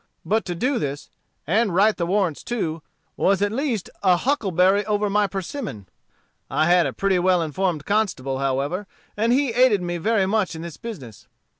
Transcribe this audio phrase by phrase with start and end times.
[0.25, 1.11] But to do this,
[1.45, 2.81] and write the warrants too,
[3.15, 5.87] was at least a huckleberry over my persimmon.
[6.49, 10.63] I had a pretty well informed constable, however, and he aided me very much in
[10.63, 11.27] this business.